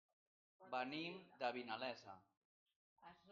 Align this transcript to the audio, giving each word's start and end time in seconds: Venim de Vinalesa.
Venim 0.71 1.19
de 1.43 1.51
Vinalesa. 1.59 2.17